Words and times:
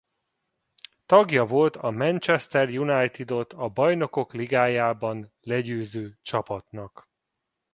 Tagja 1.05 1.45
volt 1.45 1.75
a 1.75 1.91
Manchester 1.91 2.69
Unitedot 2.79 3.53
a 3.53 3.69
Bajnokok 3.69 4.33
Ligájában 4.33 5.33
legyőző 5.41 6.19
csapatnak. 6.21 7.07